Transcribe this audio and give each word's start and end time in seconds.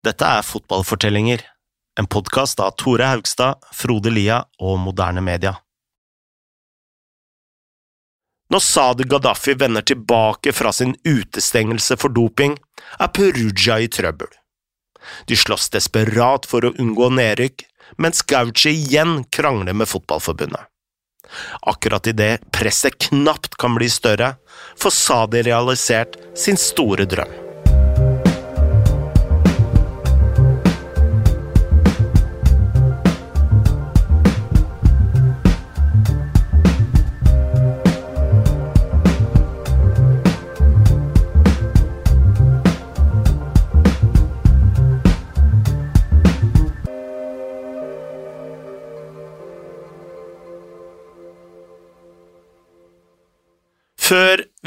Dette 0.00 0.24
er 0.24 0.40
Fotballfortellinger, 0.40 1.42
en 2.00 2.06
podkast 2.08 2.60
av 2.64 2.70
Tore 2.80 3.04
Haugstad, 3.04 3.58
Frode 3.76 4.08
Lia 4.08 4.38
og 4.56 4.78
Moderne 4.80 5.20
Media. 5.20 5.58
Når 8.50 8.62
Sadi 8.64 9.04
Gaddafi 9.04 9.54
vender 9.60 9.84
tilbake 9.84 10.54
fra 10.56 10.72
sin 10.72 10.94
utestengelse 11.04 11.98
for 12.00 12.16
doping, 12.16 12.56
er 12.96 13.12
Perugia 13.12 13.76
i 13.76 13.90
trøbbel. 13.92 14.32
De 15.28 15.36
slåss 15.36 15.68
desperat 15.76 16.48
for 16.48 16.64
å 16.64 16.72
unngå 16.80 17.10
nedrykk, 17.20 17.66
mens 18.00 18.24
Gauchi 18.24 18.72
igjen 18.72 19.26
krangler 19.28 19.76
med 19.76 19.90
fotballforbundet. 19.92 20.64
Akkurat 21.68 22.08
idet 22.08 22.48
presset 22.56 22.96
knapt 23.10 23.60
kan 23.60 23.76
bli 23.76 23.92
større, 23.92 24.32
får 24.80 24.96
Sadi 24.96 25.44
realisert 25.52 26.16
sin 26.32 26.56
store 26.56 27.04
drøm. 27.04 27.49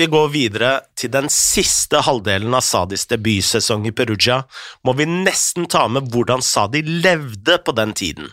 Vi 0.04 0.10
går 0.12 0.32
videre 0.34 0.72
til 1.00 1.12
den 1.14 1.30
siste 1.32 2.02
halvdelen 2.04 2.52
av 2.58 2.64
Sadis 2.66 3.06
debutsesong 3.08 3.86
i 3.88 3.94
Perugia, 3.96 4.42
må 4.84 4.96
vi 5.00 5.08
nesten 5.08 5.68
ta 5.72 5.86
med 5.88 6.10
hvordan 6.12 6.44
Sadi 6.44 6.82
levde 6.84 7.56
på 7.64 7.76
den 7.78 7.94
tiden. 7.96 8.32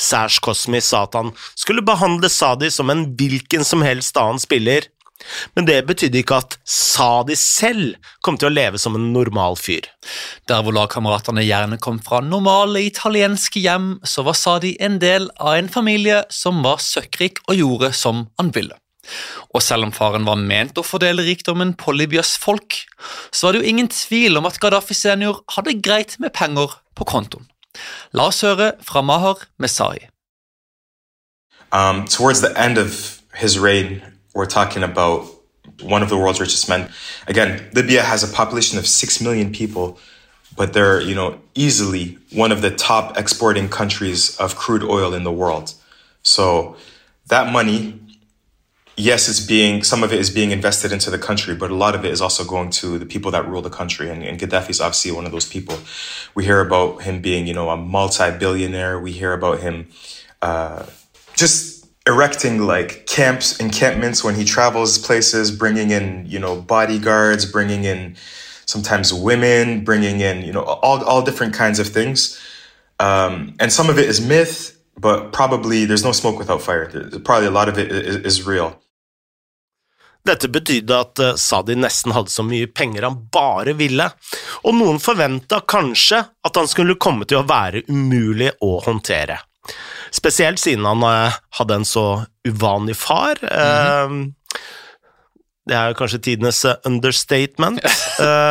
Sæsj 0.00 0.40
Kosmi 0.42 0.80
sa 0.82 1.04
at 1.06 1.14
han 1.14 1.30
skulle 1.52 1.84
behandle 1.86 2.30
Sadi 2.32 2.72
som 2.74 2.90
en 2.90 3.04
hvilken 3.18 3.62
som 3.68 3.84
helst 3.86 4.18
annen 4.18 4.42
spiller, 4.42 4.88
men 5.54 5.68
det 5.68 5.76
betydde 5.86 6.18
ikke 6.22 6.40
at 6.42 6.58
Sadi 6.66 7.38
selv 7.38 8.10
kom 8.26 8.38
til 8.40 8.50
å 8.50 8.54
leve 8.56 8.82
som 8.82 8.98
en 8.98 9.12
normal 9.14 9.58
fyr. 9.60 9.86
Der 10.50 10.66
hvor 10.66 10.74
lagkameratene 10.74 11.46
gjerne 11.46 11.78
kom 11.82 12.02
fra 12.02 12.24
normale 12.24 12.82
italienske 12.88 13.62
hjem, 13.62 14.00
så 14.02 14.26
var 14.26 14.38
Sadi 14.38 14.74
en 14.82 14.98
del 15.02 15.30
av 15.38 15.60
en 15.60 15.70
familie 15.70 16.24
som 16.34 16.64
var 16.66 16.82
søkkrik 16.82 17.44
og 17.46 17.58
gjorde 17.62 17.94
som 17.94 18.26
han 18.40 18.54
ville. 18.56 18.78
Og 19.54 19.62
selv 19.64 19.88
om 19.88 19.92
faren 19.94 20.26
var 20.28 20.40
ment 20.40 20.78
å 20.78 20.86
fordele 20.86 21.24
rikdommen 21.26 21.74
på 21.78 21.94
Libyas 21.96 22.36
folk, 22.40 22.82
så 23.32 23.48
var 23.48 23.56
det 23.56 23.62
jo 23.62 23.72
ingen 23.72 23.88
tvil 23.92 24.36
om 24.40 24.48
at 24.48 24.60
Gaddafi 24.60 24.96
senior 24.96 25.42
hadde 25.54 25.78
greit 25.82 26.18
med 26.20 26.34
penger 26.36 26.78
på 26.98 27.08
kontoen. 27.08 27.48
La 28.12 28.28
oss 28.32 28.42
høre 28.42 28.72
fra 28.82 29.02
Mahar 29.02 29.46
Mesai. 29.58 30.08
Um, 31.70 32.06
towards 32.08 32.40
the 32.40 32.54
one 35.82 36.02
of 36.02 36.08
the 36.08 36.16
world's 36.16 36.40
richest 36.40 36.68
men. 36.68 36.88
Again, 37.26 37.68
Libya 37.72 38.02
has 38.02 38.22
a 38.22 38.34
population 38.34 38.78
of 38.78 38.86
six 38.86 39.20
million 39.20 39.52
people, 39.52 39.98
but 40.56 40.72
they're, 40.72 41.00
you 41.00 41.14
know, 41.14 41.38
easily 41.54 42.18
one 42.32 42.52
of 42.52 42.62
the 42.62 42.70
top 42.70 43.16
exporting 43.16 43.68
countries 43.68 44.36
of 44.38 44.56
crude 44.56 44.82
oil 44.82 45.14
in 45.14 45.24
the 45.24 45.32
world. 45.32 45.74
So 46.22 46.76
that 47.28 47.52
money 47.52 47.97
yes, 48.98 49.28
it's 49.28 49.40
being 49.40 49.82
some 49.82 50.02
of 50.02 50.12
it 50.12 50.18
is 50.18 50.28
being 50.28 50.50
invested 50.50 50.92
into 50.92 51.10
the 51.10 51.18
country, 51.18 51.54
but 51.54 51.70
a 51.70 51.74
lot 51.74 51.94
of 51.94 52.04
it 52.04 52.10
is 52.10 52.20
also 52.20 52.44
going 52.44 52.70
to 52.70 52.98
the 52.98 53.06
people 53.06 53.30
that 53.30 53.48
rule 53.48 53.62
the 53.62 53.70
country. 53.70 54.10
And, 54.10 54.22
and 54.22 54.38
Gaddafi 54.38 54.70
is 54.70 54.80
obviously 54.80 55.12
one 55.12 55.24
of 55.24 55.32
those 55.32 55.48
people. 55.48 55.78
We 56.34 56.44
hear 56.44 56.60
about 56.60 57.02
him 57.02 57.22
being, 57.22 57.46
you 57.46 57.54
know, 57.54 57.70
a 57.70 57.76
multi-billionaire. 57.76 58.98
We 58.98 59.12
hear 59.12 59.32
about 59.32 59.60
him 59.60 59.88
uh, 60.42 60.86
just 61.36 61.86
erecting 62.06 62.62
like 62.62 63.06
camps, 63.06 63.58
encampments 63.60 64.24
when 64.24 64.34
he 64.34 64.44
travels 64.44 64.98
places, 64.98 65.50
bringing 65.50 65.90
in, 65.90 66.26
you 66.26 66.38
know, 66.38 66.60
bodyguards, 66.60 67.46
bringing 67.46 67.84
in 67.84 68.16
sometimes 68.66 69.14
women, 69.14 69.84
bringing 69.84 70.20
in, 70.20 70.42
you 70.42 70.52
know, 70.52 70.62
all 70.62 71.02
all 71.04 71.22
different 71.22 71.54
kinds 71.54 71.78
of 71.78 71.86
things. 71.88 72.40
Um, 72.98 73.54
and 73.60 73.72
some 73.72 73.88
of 73.88 73.98
it 73.98 74.08
is 74.08 74.20
myth, 74.20 74.76
but 74.96 75.32
probably 75.32 75.84
there's 75.84 76.04
no 76.04 76.12
smoke 76.12 76.38
without 76.38 76.62
fire. 76.62 76.86
Probably 77.24 77.46
a 77.46 77.52
lot 77.52 77.68
of 77.68 77.78
it 77.78 77.92
is 77.92 78.44
real. 78.44 78.80
Dette 80.28 80.50
betydde 80.52 80.96
at 80.96 81.22
eh, 81.22 81.36
Sadi 81.40 81.76
nesten 81.78 82.12
hadde 82.16 82.32
så 82.32 82.44
mye 82.46 82.68
penger 82.68 83.06
han 83.08 83.20
bare 83.32 83.74
ville, 83.78 84.10
og 84.64 84.76
noen 84.76 85.00
forventa 85.02 85.62
kanskje 85.64 86.20
at 86.20 86.58
han 86.60 86.68
skulle 86.68 86.98
komme 87.00 87.28
til 87.28 87.40
å 87.40 87.46
være 87.48 87.86
umulig 87.88 88.52
å 88.64 88.78
håndtere. 88.84 89.40
Spesielt 90.14 90.60
siden 90.60 90.88
han 90.88 91.04
eh, 91.06 91.38
hadde 91.60 91.80
en 91.80 91.88
så 91.88 92.08
uvanlig 92.48 92.96
far. 92.98 93.40
Mm. 93.44 94.34
Det 95.68 95.76
er 95.76 95.96
kanskje 95.96 96.22
tidenes 96.24 96.62
understatement. 96.88 97.82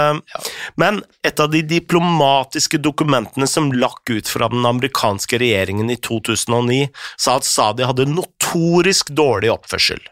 Men 0.81 0.99
et 1.25 1.41
av 1.41 1.49
de 1.49 1.63
diplomatiske 1.66 2.77
dokumentene 2.77 3.47
som 3.49 3.71
lakk 3.73 4.11
ut 4.13 4.29
fra 4.29 4.51
den 4.53 4.67
amerikanske 4.69 5.39
regjeringen 5.41 5.89
i 5.89 5.97
2009, 5.97 6.91
sa 7.17 7.39
at 7.39 7.49
Sadi 7.49 7.89
hadde 7.89 8.05
notorisk 8.11 9.09
dårlig 9.17 9.49
oppførsel. 9.55 10.05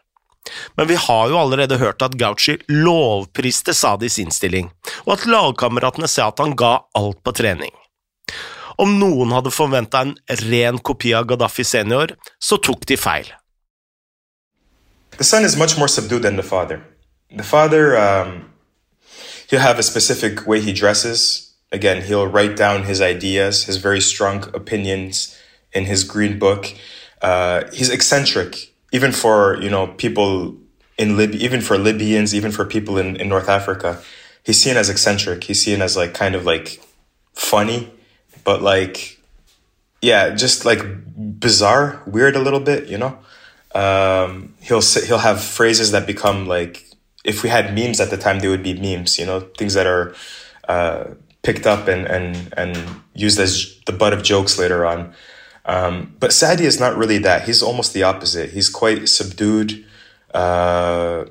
Men 0.78 0.88
vi 0.88 0.96
har 0.96 1.30
jo 1.30 1.40
allerede 1.40 1.78
hørt 1.82 2.02
at 2.06 2.18
Gauci 2.20 2.58
lovpriste 2.70 3.74
Sadis 3.74 4.20
innstilling, 4.22 4.70
og 5.06 5.18
at 5.18 5.26
lagkameratene 5.30 6.10
sa 6.12 6.30
at 6.30 6.42
han 6.44 6.56
ga 6.58 6.78
alt 6.98 7.24
på 7.26 7.34
trening. 7.36 7.74
Om 8.78 8.98
noen 9.00 9.32
hadde 9.32 9.54
forventa 9.56 10.04
en 10.04 10.16
ren 10.50 10.80
kopi 10.84 11.14
av 11.16 11.28
Gaddafi 11.30 11.64
senior, 11.64 12.16
så 12.40 12.60
tok 12.60 12.86
de 12.90 12.98
feil. 13.00 13.32
The 15.18 15.24
son 15.24 15.46
is 15.46 15.56
um, 17.96 18.52
he'll 19.50 19.60
have 19.60 19.80
a 19.80 19.84
specific 19.84 20.46
way 20.46 20.60
he 20.60 20.74
dresses. 20.74 21.54
Again, 21.72 22.02
he'll 22.02 22.28
write 22.28 22.58
down 22.58 22.84
his 22.84 23.02
ideas, 23.02 23.64
his 23.64 23.78
very 23.78 24.02
strong 24.02 24.44
opinions 24.54 25.38
in 25.74 25.86
his 25.86 26.04
green 26.04 26.38
book. 26.38 26.74
Uh, 27.22 27.64
he's 27.74 27.90
eccentric 27.90 28.75
even 28.92 29.12
for 29.12 29.62
you 29.62 29.70
know 29.70 29.88
people 29.88 30.56
in 30.98 31.18
Libya, 31.18 31.40
even 31.42 31.62
for 31.62 31.78
Libyans, 31.78 32.34
even 32.34 32.52
for 32.52 32.66
people 32.66 32.98
in, 32.98 33.16
in 33.18 33.28
North 33.28 33.50
Africa, 33.50 34.02
he's 34.44 34.62
seen 34.62 34.78
as 34.78 34.90
eccentric. 34.90 35.44
He's 35.44 35.62
seen 35.62 35.82
as 35.82 35.98
like 35.98 36.14
kind 36.14 36.36
of 36.36 36.46
like 36.46 36.82
funny, 37.34 37.92
but 38.44 38.62
like 38.62 39.20
yeah, 40.02 40.36
just 40.36 40.66
like 40.66 40.82
bizarre, 41.40 42.02
weird 42.06 42.36
a 42.36 42.40
little 42.40 42.60
bit, 42.60 42.88
you 42.88 42.98
know. 42.98 43.18
Um, 43.74 44.54
he'll 44.62 44.82
he'll 44.82 45.18
have 45.18 45.44
phrases 45.44 45.92
that 45.92 46.08
become 46.08 46.48
like 46.48 46.86
if 47.24 47.44
we 47.44 47.50
had 47.50 47.74
memes 47.76 48.00
at 48.00 48.12
the 48.12 48.18
time, 48.18 48.40
they 48.40 48.48
would 48.48 48.64
be 48.64 48.74
memes, 48.74 49.18
you 49.18 49.26
know, 49.26 49.40
things 49.58 49.74
that 49.74 49.88
are 49.88 50.14
uh, 50.70 51.06
picked 51.42 51.66
up 51.66 51.88
and 51.88 52.06
and 52.06 52.54
and 52.56 52.78
used 53.14 53.40
as 53.40 53.80
the 53.86 53.92
butt 53.92 54.14
of 54.14 54.24
jokes 54.24 54.60
later 54.60 54.86
on. 54.86 55.14
Um, 55.66 56.16
but 56.20 56.32
Sadi 56.32 56.66
is 56.66 56.80
not 56.80 56.96
really 56.96 57.18
that. 57.20 57.44
He's 57.46 57.64
almost 57.64 57.94
the 57.94 58.04
opposite. 58.04 58.52
He's 58.52 58.70
quite 58.70 59.10
subdued. 59.10 59.86
Uh, 60.34 61.26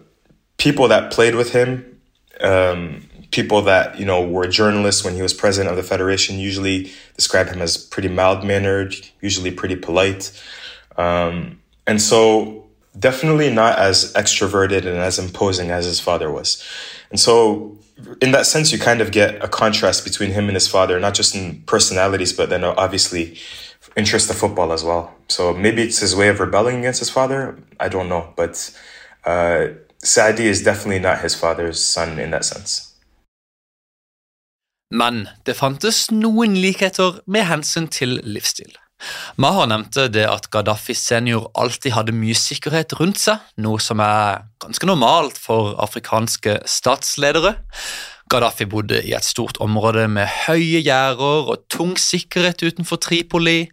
people 0.59 0.89
that 0.89 1.13
played 1.13 1.35
with 1.35 1.53
him, 1.53 2.01
um, 2.41 3.09
people 3.31 3.63
that 3.63 3.99
you 3.99 4.05
know 4.05 4.27
were 4.27 4.47
journalists 4.47 5.05
when 5.05 5.15
he 5.15 5.23
was 5.23 5.33
president 5.33 5.71
of 5.71 5.77
the 5.77 5.83
federation, 5.83 6.39
usually 6.39 6.93
describe 7.17 7.49
him 7.49 7.63
as 7.63 7.77
pretty 7.77 8.09
mild 8.09 8.45
mannered, 8.45 8.95
usually 9.21 9.51
pretty 9.51 9.77
polite, 9.77 10.33
um, 10.97 11.61
and 11.87 12.03
so 12.03 12.67
definitely 12.99 13.51
not 13.51 13.79
as 13.79 14.13
extroverted 14.15 14.87
and 14.87 14.99
as 14.99 15.19
imposing 15.19 15.71
as 15.71 15.85
his 15.85 16.01
father 16.01 16.31
was. 16.31 16.63
And 17.11 17.19
so, 17.19 17.77
in 18.21 18.33
that 18.33 18.47
sense, 18.47 18.73
you 18.73 18.79
kind 18.79 19.01
of 19.01 19.11
get 19.13 19.43
a 19.43 19.49
contrast 19.49 20.05
between 20.05 20.31
him 20.31 20.49
and 20.49 20.55
his 20.55 20.69
father, 20.69 20.99
not 20.99 21.15
just 21.15 21.35
in 21.35 21.63
personalities, 21.63 22.33
but 22.33 22.51
then 22.51 22.65
obviously 22.65 23.39
interest 23.97 24.31
of 24.31 24.37
football 24.37 24.73
as 24.73 24.85
well. 24.85 25.11
So 25.29 25.55
maybe 25.55 25.83
it's 25.83 26.01
his 26.01 26.17
way 26.17 26.29
of 26.29 26.41
rebelling 26.41 26.79
against 26.79 27.01
his 27.01 27.11
father. 27.11 27.57
I 27.81 27.89
don't 27.89 28.09
know, 28.09 28.33
but 28.37 28.71
uh, 29.25 29.69
Saadi 30.03 30.47
is 30.47 30.63
definitely 30.63 31.01
not 31.01 31.21
his 31.21 31.35
father's 31.35 31.85
son 31.85 32.19
in 32.19 32.31
that 32.31 32.45
sense. 32.45 32.91
Men 34.91 35.29
det 35.47 35.57
fantes 35.59 36.11
noen 36.13 36.55
likheter 36.55 37.21
med 37.27 37.49
hensyn 37.49 37.89
til 37.91 38.21
livsstil. 38.23 38.77
Maha 39.37 39.67
nevnte 39.67 40.07
det 40.13 40.27
at 40.29 40.47
Gaddafi 40.55 40.95
senior 40.95 41.49
alltid 41.59 41.97
hadde 41.97 42.15
mye 42.15 42.37
sikkerhet 42.39 42.95
rundt 43.01 43.19
seg, 43.21 43.43
noe 43.59 43.81
som 43.83 44.01
er 44.01 44.45
ganske 44.63 44.87
normalt 44.87 45.41
for 45.41 45.75
afrikanske 45.83 46.61
statsledere. 46.71 47.57
Gaddafi 48.35 48.67
bodde 48.67 48.99
i 49.07 49.13
et 49.15 49.27
stort 49.27 49.61
område 49.63 50.09
med 50.11 50.27
høye 50.49 50.81
gjerder 50.83 51.51
og 51.53 51.69
tung 51.71 51.95
sikkerhet 52.01 52.65
utenfor 52.67 52.99
Tripoli. 52.99 53.69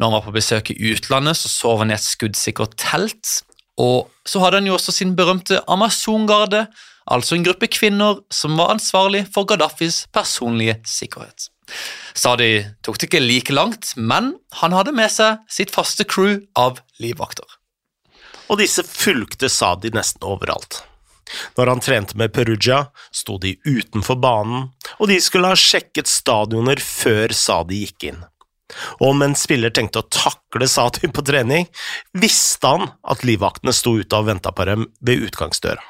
Når 0.00 0.06
han 0.06 0.16
var 0.16 0.24
på 0.24 0.32
besøk 0.38 0.70
i 0.72 0.78
utlandet, 0.94 1.36
så 1.36 1.50
sov 1.52 1.82
han 1.82 1.92
i 1.92 1.96
et 1.98 2.04
skuddsikkert 2.04 2.78
telt. 2.80 3.42
Og 3.78 4.08
så 4.26 4.40
hadde 4.40 4.62
han 4.62 4.70
jo 4.70 4.78
også 4.78 4.94
sin 4.96 5.12
berømte 5.18 5.60
Amazongarde, 5.68 6.64
altså 7.04 7.36
en 7.36 7.44
gruppe 7.44 7.68
kvinner 7.68 8.22
som 8.32 8.56
var 8.58 8.72
ansvarlig 8.72 9.26
for 9.34 9.48
Gaddafis 9.48 10.06
personlige 10.14 10.78
sikkerhet. 10.88 11.50
Sadi 12.16 12.64
tok 12.82 12.96
det 12.98 13.10
ikke 13.10 13.22
like 13.22 13.54
langt, 13.54 13.92
men 13.96 14.34
han 14.62 14.74
hadde 14.74 14.96
med 14.96 15.12
seg 15.12 15.44
sitt 15.52 15.74
faste 15.74 16.08
crew 16.08 16.40
av 16.56 16.80
livvakter. 17.02 17.44
Og 18.48 18.62
disse 18.62 18.82
fulgte 18.88 19.52
Sadi 19.52 19.92
nesten 19.92 20.24
overalt. 20.24 20.80
Når 21.58 21.72
han 21.72 21.82
trente 21.84 22.18
med 22.18 22.32
Perugia, 22.34 22.86
sto 23.14 23.38
de 23.42 23.56
utenfor 23.66 24.18
banen, 24.22 24.70
og 24.98 25.10
de 25.10 25.20
skulle 25.22 25.50
ha 25.50 25.58
sjekket 25.58 26.10
stadioner 26.10 26.80
før 26.82 27.34
Sadi 27.36 27.84
gikk 27.84 28.10
inn. 28.12 28.24
Og 29.00 29.12
om 29.14 29.22
en 29.24 29.36
spiller 29.38 29.72
tenkte 29.74 30.02
å 30.02 30.08
takle 30.12 30.68
Sadi 30.68 31.08
på 31.08 31.24
trening, 31.24 31.68
visste 32.12 32.74
han 32.74 32.90
at 33.02 33.24
livvaktene 33.24 33.72
sto 33.76 33.96
ute 34.00 34.18
og 34.18 34.28
venta 34.28 34.52
på 34.52 34.68
dem 34.68 34.90
ved 35.00 35.28
utgangsdøra. 35.28 35.84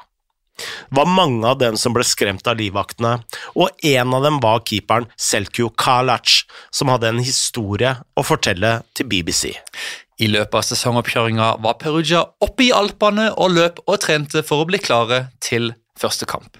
Det 0.59 0.95
var 0.97 1.07
mange 1.07 1.47
av 1.47 1.59
dem 1.61 1.77
som 1.79 1.93
ble 1.95 2.03
skremt 2.03 2.47
av 2.49 2.57
livvaktene, 2.59 3.13
og 3.55 3.85
en 3.85 4.15
av 4.15 4.25
dem 4.25 4.39
var 4.43 4.63
keeperen 4.67 5.07
Selkio 5.15 5.69
Kalac, 5.71 6.41
som 6.71 6.91
hadde 6.91 7.13
en 7.13 7.23
historie 7.23 7.93
å 8.15 8.25
fortelle 8.27 8.81
til 8.97 9.07
BBC. 9.07 9.53
I 10.19 10.27
løpet 10.27 10.57
av 10.59 10.65
sesongoppkjøringa 10.67 11.53
var 11.63 11.77
Perugia 11.79 12.25
oppe 12.43 12.65
i 12.65 12.73
Alpene 12.75 13.29
og 13.39 13.53
løp 13.55 13.77
og 13.85 14.01
trente 14.03 14.43
for 14.43 14.63
å 14.63 14.67
bli 14.67 14.81
klare 14.83 15.29
til 15.43 15.71
første 15.99 16.27
kamp. 16.27 16.57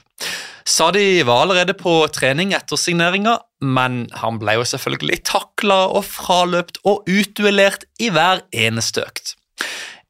Sadi 0.70 1.24
var 1.28 1.44
allerede 1.44 1.74
på 1.76 1.92
trening 2.14 2.54
etter 2.56 2.80
signeringa, 2.80 3.40
men 3.60 4.06
han 4.22 4.38
ble 4.40 4.60
jo 4.60 4.68
selvfølgelig 4.70 5.18
takla 5.28 5.80
og 5.90 6.06
fraløpt 6.08 6.80
og 6.88 7.10
utduellert 7.10 7.84
i 8.00 8.12
hver 8.14 8.46
eneste 8.56 9.04
økt. 9.04 9.34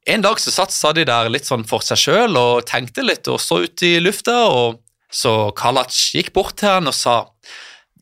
En 0.09 0.25
dag 0.25 0.37
så 0.41 0.53
satt 0.53 0.73
Sadi 0.75 1.07
der 1.07 1.31
litt 1.31 1.49
sånn 1.49 1.65
for 1.69 1.85
seg 1.85 2.01
sjøl 2.01 2.37
og 2.37 2.67
tenkte 2.69 3.05
litt 3.05 3.29
og 3.31 3.39
så 3.41 3.63
ut 3.65 3.85
i 3.85 3.95
lufta, 4.03 4.35
og 4.51 4.81
så 5.09 5.49
Kalac 5.57 5.95
gikk 6.13 6.33
bort 6.35 6.59
til 6.61 6.69
han 6.75 6.91
og 6.91 6.97
sa 6.97 7.23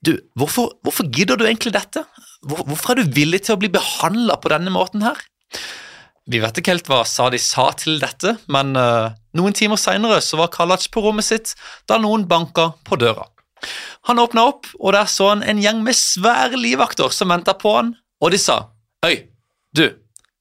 du, 0.03 0.17
hvorfor, 0.37 0.75
hvorfor 0.83 1.07
gidder 1.13 1.39
du 1.39 1.47
egentlig 1.47 1.73
dette? 1.75 2.03
Hvor, 2.43 2.65
hvorfor 2.67 2.93
er 2.93 3.01
du 3.01 3.15
villig 3.15 3.45
til 3.45 3.55
å 3.55 3.61
bli 3.61 3.71
behandla 3.71 4.37
på 4.41 4.51
denne 4.53 4.73
måten 4.73 5.07
her? 5.07 5.19
Vi 6.27 6.41
vet 6.43 6.59
ikke 6.59 6.73
helt 6.73 6.89
hva 6.91 7.03
Sadi 7.07 7.39
sa 7.39 7.69
til 7.79 8.01
dette, 8.01 8.35
men 8.51 8.75
uh, 8.75 9.13
noen 9.37 9.55
timer 9.55 9.79
seinere 9.79 10.19
var 10.39 10.51
Kalac 10.51 10.89
på 10.91 11.03
rommet 11.05 11.27
sitt 11.27 11.53
da 11.87 11.99
noen 12.03 12.25
banka 12.27 12.73
på 12.87 12.99
døra. 12.99 13.29
Han 14.11 14.19
åpna 14.19 14.43
opp, 14.51 14.67
og 14.79 14.93
der 14.93 15.07
så 15.09 15.31
han 15.31 15.45
en 15.47 15.61
gjeng 15.63 15.79
med 15.85 15.95
svære 15.97 16.59
livvakter 16.59 17.15
som 17.15 17.31
venta 17.31 17.55
på 17.57 17.73
han, 17.77 17.95
og 18.19 18.33
de 18.33 18.41
sa 18.41 18.59
Øy, 19.05 19.23
du, 19.71 19.87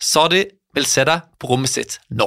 Sadi 0.02 0.42
vil 0.76 0.88
se 0.88 1.06
deg 1.06 1.30
på 1.38 1.52
rommet 1.52 1.72
sitt 1.72 2.00
nå. 2.10 2.26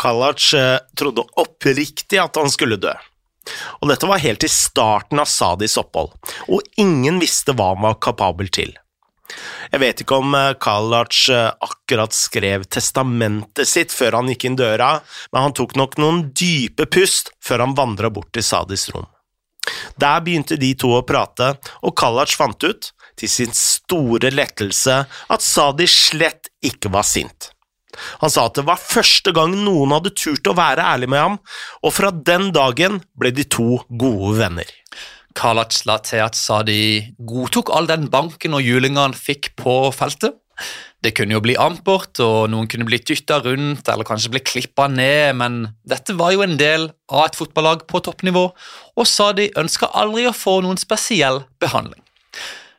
Kalac 0.00 0.52
eh, 0.56 0.78
trodde 0.96 1.26
oppriktig 1.40 2.20
at 2.22 2.38
han 2.40 2.48
skulle 2.52 2.78
dø. 2.80 2.92
Og 3.80 3.90
dette 3.90 4.08
var 4.08 4.22
helt 4.22 4.44
i 4.44 4.50
starten 4.52 5.20
av 5.20 5.28
Sadis 5.28 5.76
opphold, 5.80 6.12
og 6.48 6.80
ingen 6.80 7.18
visste 7.20 7.54
hva 7.56 7.72
han 7.74 7.84
var 7.84 7.98
kapabel 8.02 8.48
til. 8.52 8.72
Jeg 9.70 9.82
vet 9.82 10.02
ikke 10.02 10.18
om 10.18 10.34
eh, 10.34 10.52
Kalac 10.60 11.20
eh, 11.30 11.50
akkurat 11.66 12.14
skrev 12.16 12.66
testamentet 12.66 13.68
sitt 13.68 13.94
før 13.94 14.18
han 14.18 14.30
gikk 14.32 14.48
inn 14.48 14.58
døra, 14.58 14.96
men 15.32 15.46
han 15.46 15.56
tok 15.56 15.76
nok 15.78 15.98
noen 16.02 16.24
dype 16.34 16.88
pust 16.90 17.32
før 17.44 17.66
han 17.66 17.76
vandra 17.78 18.10
bort 18.12 18.32
til 18.34 18.46
Sadis 18.46 18.88
rom. 18.94 19.06
Der 20.00 20.22
begynte 20.24 20.58
de 20.58 20.72
to 20.78 20.90
å 20.96 21.04
prate, 21.06 21.54
og 21.84 21.94
Kalac 21.98 22.34
fant 22.38 22.64
ut, 22.66 22.90
til 23.20 23.28
sin 23.28 23.54
store 23.54 24.30
lettelse, 24.32 25.02
at 25.04 25.44
Sadi 25.44 25.86
slett 25.90 26.48
ikke 26.64 26.92
var 26.92 27.04
sint. 27.06 27.50
Han 28.22 28.30
sa 28.30 28.46
at 28.46 28.56
det 28.58 28.64
var 28.68 28.80
første 28.80 29.32
gang 29.36 29.54
noen 29.64 29.92
hadde 29.96 30.14
turt 30.16 30.46
å 30.48 30.56
være 30.56 30.84
ærlig 30.94 31.10
med 31.10 31.24
ham, 31.24 31.38
og 31.84 31.94
fra 31.94 32.12
den 32.14 32.50
dagen 32.54 33.00
ble 33.18 33.32
de 33.34 33.46
to 33.50 33.82
gode 33.90 34.36
venner. 34.40 34.70
La 35.40 35.64
til 36.04 36.20
at 36.20 36.36
Sadi 36.36 37.14
godtok 37.24 37.70
all 37.72 37.86
den 37.88 38.10
banken 38.12 38.52
og 38.52 38.60
julinga 38.60 39.06
han 39.06 39.16
fikk 39.16 39.54
på 39.56 39.88
feltet. 39.96 40.36
Det 41.00 41.14
kunne 41.16 41.32
jo 41.32 41.40
bli 41.40 41.54
ampert, 41.56 42.20
og 42.20 42.50
noen 42.52 42.68
kunne 42.68 42.84
bli 42.84 42.98
dytta 43.00 43.38
rundt 43.40 43.88
eller 43.88 44.04
kanskje 44.04 44.34
bli 44.34 44.42
klippa 44.44 44.84
ned, 44.92 45.38
men 45.40 45.62
dette 45.88 46.12
var 46.18 46.34
jo 46.34 46.44
en 46.44 46.58
del 46.60 46.90
av 47.08 47.30
et 47.30 47.38
fotballag 47.40 47.86
på 47.88 48.02
toppnivå, 48.04 48.42
og 49.00 49.08
Sadi 49.08 49.48
ønska 49.56 49.88
aldri 49.96 50.26
å 50.28 50.36
få 50.36 50.58
noen 50.60 50.80
spesiell 50.80 51.40
behandling. 51.62 52.02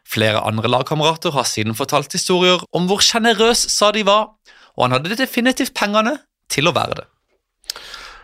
Flere 0.05 0.43
andre 0.45 0.69
lagkamerater 0.69 1.33
har 1.33 1.49
siden 1.49 1.73
fortalt 1.73 2.13
historier 2.13 2.61
om 2.77 2.85
hvor 2.85 3.01
sjenerøs 3.01 3.65
Sadi 3.73 4.05
var, 4.05 4.35
og 4.77 4.85
han 4.85 4.99
hadde 4.99 5.17
definitivt 5.17 5.73
pengene 5.73 6.19
til 6.51 6.69
å 6.69 6.75
være 6.77 7.01
det. 7.01 7.09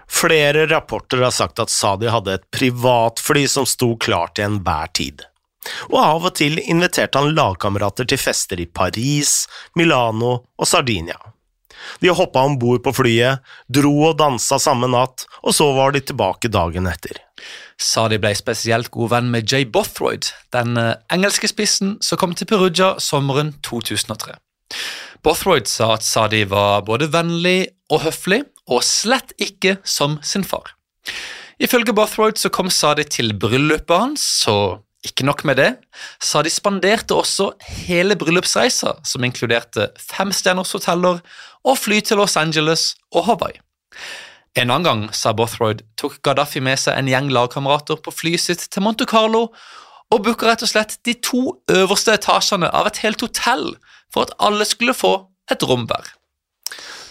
Flere 0.08 0.66
rapporter 0.68 1.22
har 1.22 1.34
sagt 1.36 1.60
at 1.60 1.72
Sadi 1.74 2.08
hadde 2.12 2.38
et 2.38 2.46
privatfly 2.54 3.46
som 3.52 3.68
sto 3.68 3.96
klart 4.00 4.38
til 4.38 4.48
enhver 4.48 4.92
tid. 4.96 5.26
Og 5.92 5.98
av 6.00 6.28
og 6.30 6.36
til 6.40 6.62
inviterte 6.64 7.20
han 7.20 7.36
lagkamerater 7.36 8.08
til 8.08 8.22
fester 8.22 8.62
i 8.64 8.70
Paris, 8.72 9.44
Milano 9.76 10.38
og 10.58 10.70
Sardinia. 10.70 11.20
De 12.00 12.10
hoppa 12.10 12.42
om 12.48 12.58
bord 12.60 12.82
på 12.86 12.94
flyet, 12.96 13.44
dro 13.70 13.94
og 14.10 14.18
dansa 14.20 14.58
samme 14.62 14.90
natt, 14.92 15.28
og 15.44 15.56
så 15.56 15.70
var 15.76 15.94
de 15.94 16.02
tilbake 16.04 16.50
dagen 16.52 16.90
etter. 16.90 17.20
Sadi 17.78 18.18
ble 18.22 18.34
spesielt 18.36 18.90
god 18.94 19.12
venn 19.14 19.32
med 19.34 19.52
Jay 19.52 19.68
Bothroyd, 19.70 20.32
den 20.56 20.80
eh, 20.82 20.96
engelske 21.14 21.50
spissen 21.52 21.98
som 22.02 22.18
kom 22.18 22.34
til 22.34 22.50
Perugia 22.50 22.96
sommeren 23.04 23.54
2003. 23.66 24.34
Bothroyd 25.26 25.70
sa 25.70 25.94
at 25.96 26.06
Sadi 26.06 26.44
var 26.50 26.82
både 26.88 27.12
vennlig 27.14 27.70
og 27.94 28.02
høflig, 28.08 28.42
og 28.68 28.84
slett 28.86 29.34
ikke 29.42 29.78
som 29.88 30.18
sin 30.24 30.46
far. 30.48 30.76
Ifølge 31.58 31.96
Bothroyd 31.96 32.38
så 32.38 32.52
kom 32.54 32.70
Sadi 32.70 33.08
til 33.10 33.34
bryllupet 33.40 33.98
hans, 33.98 34.22
så 34.44 34.84
ikke 35.08 35.26
nok 35.26 35.44
med 35.48 35.58
det. 35.58 35.70
Sadi 36.22 36.52
spanderte 36.54 37.16
også 37.16 37.52
hele 37.88 38.18
bryllupsreisa, 38.20 38.98
som 39.04 39.26
inkluderte 39.26 39.90
femstjerners 40.02 40.76
hoteller 40.76 41.22
og 41.66 41.80
fly 41.80 42.02
til 42.02 42.22
Los 42.22 42.38
Angeles 42.38 42.92
og 43.12 43.26
Hawaii. 43.30 43.62
En 44.58 44.72
annen 44.74 44.86
gang, 44.86 45.02
sa 45.14 45.34
Bothroyd, 45.38 45.84
tok 46.02 46.18
Gaddafi 46.26 46.62
med 46.66 46.80
seg 46.82 46.98
en 46.98 47.10
gjeng 47.10 47.30
lagkamerater 47.34 48.00
på 48.02 48.14
flyet 48.14 48.42
sitt 48.42 48.64
til 48.74 48.86
Monte 48.86 49.06
Carlo 49.10 49.48
og 50.14 50.24
booka 50.26 50.48
rett 50.50 50.64
og 50.66 50.72
slett 50.72 50.98
de 51.06 51.14
to 51.22 51.60
øverste 51.70 52.16
etasjene 52.18 52.70
av 52.74 52.90
et 52.90 53.02
helt 53.04 53.22
hotell 53.22 53.68
for 54.14 54.26
at 54.26 54.34
alle 54.42 54.66
skulle 54.66 54.98
få 54.98 55.14
et 55.52 55.64
rom 55.68 55.86
hver. 55.90 56.17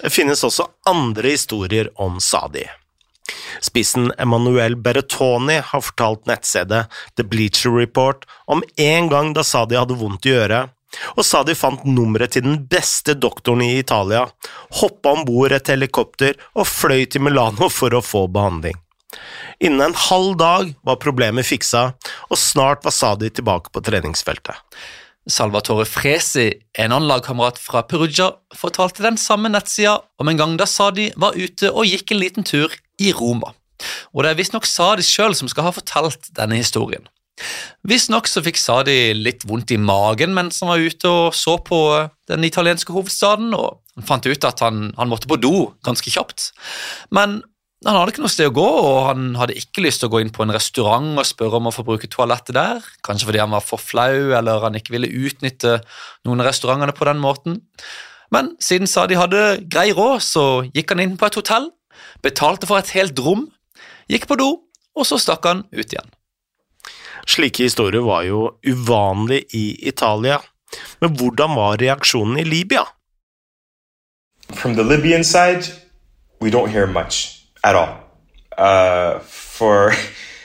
Det 0.00 0.12
finnes 0.12 0.44
også 0.44 0.69
andre 0.88 1.34
historier 1.34 1.88
om 2.02 2.20
Sadi. 2.20 2.66
Spissen 3.64 4.12
Emanuel 4.19 4.76
Berretoni 4.76 5.58
har 5.64 5.82
fortalt 5.82 6.26
nettstedet 6.28 6.87
The 7.16 7.25
Bleacher 7.25 7.75
Report 7.75 8.26
om 8.46 8.62
en 8.76 9.08
gang 9.08 9.32
da 9.34 9.44
Sadi 9.44 9.78
hadde 9.78 9.96
vondt 9.98 10.28
i 10.28 10.34
øret, 10.37 10.72
og 11.16 11.25
Sadi 11.26 11.56
fant 11.59 11.85
nummeret 11.88 12.37
til 12.37 12.44
den 12.47 12.61
beste 12.71 13.16
doktoren 13.18 13.64
i 13.64 13.78
Italia, 13.80 14.26
hoppa 14.80 15.16
om 15.16 15.25
bord 15.28 15.52
et 15.56 15.73
helikopter 15.73 16.37
og 16.54 16.68
fløy 16.71 17.06
til 17.11 17.25
Milano 17.26 17.71
for 17.73 17.97
å 17.97 18.04
få 18.04 18.26
behandling. 18.32 18.76
Innen 19.64 19.88
en 19.88 19.99
halv 20.06 20.37
dag 20.38 20.73
var 20.85 21.00
problemet 21.00 21.49
fiksa, 21.49 21.88
og 22.28 22.38
snart 22.40 22.85
var 22.85 22.94
Sadi 22.94 23.32
tilbake 23.32 23.73
på 23.73 23.82
treningsfeltet. 23.85 24.56
Salvatore 25.26 25.87
Fresi, 25.90 26.52
en 26.78 26.92
annen 26.92 27.09
lagkamerat 27.11 27.59
fra 27.59 27.83
Perugia, 27.83 28.30
fortalte 28.54 29.02
den 29.02 29.18
samme 29.18 29.50
nettsida 29.50 29.99
om 30.23 30.30
en 30.30 30.38
gang 30.38 30.54
da 30.59 30.68
Sadi 30.71 31.09
var 31.18 31.35
ute 31.35 31.73
og 31.73 31.88
gikk 31.88 32.14
en 32.14 32.23
liten 32.23 32.47
tur 32.47 32.73
i 33.02 33.11
Roma. 33.12 33.50
Og 34.14 34.23
det 34.23 34.30
er 34.30 34.38
visstnok 34.38 34.68
Sadi 34.71 35.04
sjøl 35.04 35.35
som 35.37 35.50
skal 35.50 35.66
ha 35.66 35.75
fortalt 35.75 36.30
denne 36.38 36.61
historien. 36.61 37.09
Visstnok 37.87 38.30
så 38.30 38.40
fikk 38.45 38.56
Sadi 38.61 39.12
litt 39.18 39.45
vondt 39.49 39.75
i 39.75 39.80
magen 39.80 40.33
mens 40.37 40.62
han 40.62 40.71
var 40.71 40.80
ute 40.80 41.11
og 41.11 41.35
så 41.37 41.59
på 41.59 41.80
den 42.30 42.47
italienske 42.47 42.95
hovedstaden, 42.95 43.50
og 43.52 43.83
han 43.99 44.06
fant 44.09 44.30
ut 44.30 44.47
at 44.47 44.62
han, 44.64 44.88
han 44.97 45.11
måtte 45.11 45.28
på 45.28 45.40
do 45.42 45.56
ganske 45.87 46.12
kjapt. 46.14 46.52
Men 47.11 47.40
han 47.85 47.92
hadde 47.99 48.14
ikke 48.14 48.23
noe 48.25 48.33
sted 48.33 48.49
å 48.49 48.54
gå, 48.56 48.64
og 48.64 48.99
han 49.11 49.25
hadde 49.37 49.56
ikke 49.61 49.83
lyst 49.85 50.00
til 50.00 50.09
å 50.09 50.14
gå 50.14 50.23
inn 50.25 50.33
på 50.33 50.47
en 50.47 50.54
restaurant 50.54 51.21
og 51.21 51.28
spørre 51.28 51.59
om 51.61 51.68
å 51.68 51.75
få 51.75 51.85
bruke 51.85 52.09
toalettet 52.09 52.56
der. 52.56 52.85
Kanskje 53.04 53.28
fordi 53.28 53.42
han 53.42 53.52
var 53.52 53.64
for 53.64 53.83
flau, 53.83 54.33
eller 54.38 54.64
han 54.64 54.78
ikke 54.78 54.95
ville 54.95 55.11
utnytte 55.12 55.83
noen 56.25 56.40
av 56.40 56.49
restaurantene 56.49 56.97
på 56.97 57.09
den 57.09 57.21
måten. 57.21 57.61
Men 58.33 58.54
siden 58.64 58.88
sa 58.90 59.04
de 59.06 59.21
hadde 59.21 59.42
grei 59.68 59.90
råd, 59.92 60.25
så 60.25 60.47
gikk 60.73 60.95
han 60.95 61.04
inn 61.04 61.14
på 61.21 61.28
et 61.28 61.38
hotell, 61.38 61.68
betalte 62.25 62.68
for 62.68 62.80
et 62.80 62.97
helt 62.97 63.21
rom, 63.21 63.47
gikk 64.09 64.25
på 64.30 64.40
do, 64.40 64.50
og 64.97 65.06
så 65.06 65.21
stakk 65.21 65.45
han 65.47 65.66
ut 65.76 65.87
igjen. 65.87 66.11
Slike 67.28 67.68
historier 67.68 68.06
var 68.06 68.25
jo 68.25 68.56
uvanlig 68.64 69.45
i 69.54 69.66
Italia, 69.85 70.40
men 71.02 71.12
hvordan 71.18 71.54
var 71.59 71.80
reaksjonen 71.83 72.40
i 72.40 72.49
Libya? 72.49 72.87
From 74.54 74.76
the 74.78 74.85
Libyan 74.87 75.25
side, 75.25 75.68
we 76.40 76.50
don't 76.50 76.71
hear 76.71 76.87
much. 76.87 77.36
At 77.66 77.75
all. 77.75 77.99
Uh, 78.56 79.18
for 79.18 79.92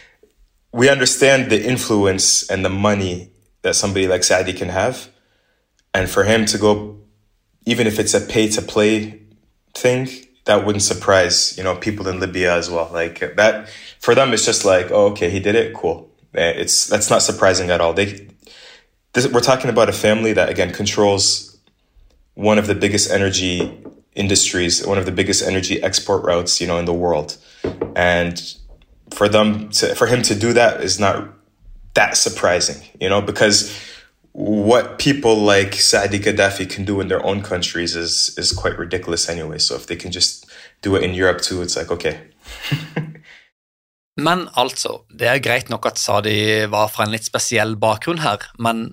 we 0.74 0.90
understand 0.90 1.52
the 1.52 1.64
influence 1.64 2.50
and 2.50 2.66
the 2.66 2.70
money 2.70 3.32
that 3.62 3.76
somebody 3.76 4.08
like 4.08 4.24
Sadi 4.24 4.54
can 4.54 4.70
have, 4.70 5.10
and 5.94 6.10
for 6.10 6.24
him 6.24 6.46
to 6.48 6.58
go, 6.58 7.00
even 7.66 7.86
if 7.86 8.00
it's 8.00 8.16
a 8.16 8.22
pay 8.22 8.50
to 8.50 8.62
play 8.62 9.22
thing, 9.76 10.10
that 10.46 10.66
wouldn't 10.66 10.84
surprise 10.84 11.56
you 11.58 11.64
know 11.64 11.76
people 11.76 12.08
in 12.08 12.20
Libya 12.20 12.56
as 12.56 12.70
well. 12.70 12.90
Like 12.92 13.20
that 13.36 13.70
for 14.00 14.16
them, 14.16 14.34
it's 14.34 14.46
just 14.46 14.66
like, 14.66 14.90
oh, 14.90 15.12
okay, 15.12 15.30
he 15.30 15.40
did 15.40 15.56
it, 15.56 15.76
cool. 15.76 16.10
Eh, 16.34 16.54
it's 16.64 16.88
that's 16.88 17.10
not 17.10 17.22
surprising 17.22 17.70
at 17.70 17.80
all. 17.80 17.94
They 17.94 18.28
this, 19.14 19.28
we're 19.28 19.42
talking 19.42 19.70
about 19.70 19.90
a 19.90 19.94
family 19.94 20.34
that 20.34 20.50
again 20.50 20.74
controls 20.74 21.60
one 22.34 22.58
of 22.58 22.66
the 22.66 22.76
biggest 22.76 23.12
energy 23.12 23.78
industries, 24.16 24.86
one 24.86 24.98
of 24.98 25.06
the 25.06 25.12
biggest 25.12 25.42
energy 25.42 25.82
export 25.82 26.24
routes, 26.24 26.60
you 26.60 26.68
know, 26.68 26.78
in 26.78 26.86
the 26.86 26.94
world. 26.94 27.38
And 27.96 28.42
for 29.12 29.30
them 29.30 29.70
to, 29.70 29.96
for 29.96 30.08
him 30.08 30.22
to 30.24 30.36
do 30.36 30.54
that 30.54 30.82
is 30.82 31.00
not 31.00 31.30
that 31.94 32.18
surprising, 32.18 32.82
you 33.00 33.10
know, 33.10 33.22
because 33.22 33.78
what 34.34 34.98
people 34.98 35.36
like 35.36 35.76
Saadi 35.76 36.20
Gaddafi 36.20 36.70
can 36.70 36.86
do 36.86 37.02
in 37.02 37.10
their 37.10 37.26
own 37.26 37.42
countries 37.42 37.96
is 37.96 38.34
is 38.38 38.54
quite 38.54 38.78
ridiculous 38.78 39.28
anyway. 39.28 39.58
So 39.58 39.76
if 39.76 39.88
they 39.88 39.98
can 39.98 40.12
just 40.12 40.46
do 40.82 40.96
it 40.96 41.04
in 41.04 41.14
Europe 41.14 41.42
too, 41.42 41.62
it's 41.62 41.76
like 41.76 41.92
okay. 41.92 42.20
men 44.16 44.48
altså, 44.56 45.02
det 45.20 45.28
er 45.28 45.40
greit 45.40 45.70
nok 45.70 45.86
at 45.86 46.00
Sadi 46.00 46.68
var 46.70 46.92
fra 46.92 47.06
en 47.06 47.14
litt 47.14 47.26
spesiell 47.26 47.76
bakgrunn 47.80 48.20
her, 48.24 48.44
men 48.60 48.92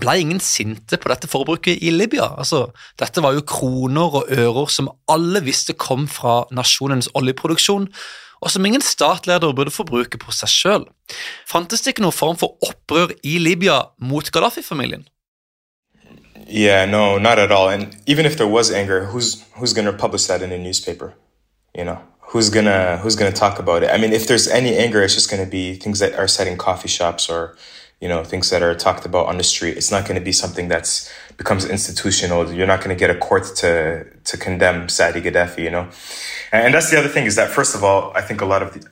ble 0.00 0.18
ingen 0.20 0.40
sinte 0.42 0.98
på 1.00 1.10
dette 1.12 1.28
forbruket 1.30 1.82
i 1.82 1.90
Libya? 1.94 2.28
Altså, 2.38 2.66
dette 3.00 3.22
var 3.24 3.36
jo 3.36 3.44
kroner 3.46 4.20
og 4.20 4.30
ører 4.32 4.70
som 4.72 4.90
alle 5.12 5.42
visste 5.46 5.76
kom 5.78 6.06
fra 6.10 6.44
nasjonens 6.54 7.10
oljeproduksjon, 7.14 7.88
og 8.40 8.52
som 8.52 8.66
ingen 8.68 8.84
statsleder 8.84 9.54
burde 9.56 9.72
få 9.72 9.86
bruke 9.88 10.18
på 10.20 10.32
seg 10.34 10.52
sjøl. 10.52 10.88
Fantes 11.48 11.82
det 11.82 11.94
ikke 11.94 12.04
noen 12.04 12.16
form 12.16 12.36
for 12.40 12.58
opprør 12.66 13.14
i 13.24 13.38
Libya 13.40 13.80
mot 13.98 14.28
Gaddafi-familien? 14.32 15.06
Yeah, 16.46 16.84
no, 16.86 17.18
not 17.18 17.38
at 17.38 17.50
all. 17.50 17.68
And 17.68 17.96
even 18.06 18.26
if 18.26 18.36
there 18.36 18.46
was 18.46 18.70
anger, 18.70 19.06
who's 19.06 19.42
who's 19.58 19.72
going 19.72 19.86
to 19.86 19.92
publish 19.92 20.26
that 20.26 20.42
in 20.42 20.52
a 20.52 20.58
newspaper? 20.58 21.14
You 21.74 21.84
know, 21.84 21.98
who's 22.20 22.50
gonna 22.50 22.98
who's 23.02 23.16
gonna 23.16 23.32
talk 23.32 23.58
about 23.58 23.82
it? 23.82 23.90
I 23.90 23.98
mean, 23.98 24.12
if 24.12 24.28
there's 24.28 24.46
any 24.46 24.76
anger, 24.76 25.02
it's 25.02 25.14
just 25.14 25.30
going 25.30 25.44
be 25.50 25.74
things 25.74 25.98
that 25.98 26.14
are 26.14 26.28
said 26.28 26.46
in 26.46 26.56
coffee 26.56 26.88
shops 26.88 27.28
or 27.28 27.56
you 28.00 28.08
know 28.08 28.22
things 28.24 28.50
that 28.50 28.62
are 28.62 28.74
talked 28.74 29.06
about 29.06 29.26
on 29.26 29.38
the 29.38 29.44
street 29.44 29.76
it's 29.76 29.90
not 29.90 30.04
going 30.04 30.18
to 30.18 30.24
be 30.24 30.32
something 30.32 30.68
that's 30.68 31.10
becomes 31.36 31.64
institutional. 31.66 32.50
You're 32.52 32.66
not 32.66 32.80
going 32.82 32.96
to 32.96 32.98
get 32.98 33.10
a 33.10 33.18
court 33.18 33.44
to 33.56 34.06
to 34.24 34.36
condemn 34.36 34.88
Saudi 34.88 35.20
Gaddafi 35.20 35.64
you 35.64 35.70
know? 35.70 35.88
And, 36.52 36.74
that's 36.74 36.90
the 36.90 36.98
other 36.98 37.08
thing 37.08 37.26
is 37.26 37.36
that 37.36 37.50
first 37.50 37.74
of 37.74 37.84
all 37.84 38.12
I 38.14 38.22
think 38.22 38.40
a 38.40 38.46
lot 38.46 38.62
of 38.62 38.74
the 38.74 38.88